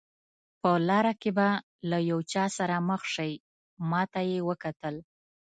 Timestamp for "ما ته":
3.89-4.19